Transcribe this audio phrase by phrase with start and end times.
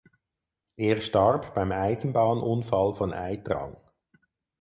[0.77, 3.77] Er starb beim Eisenbahnunfall von Aitrang.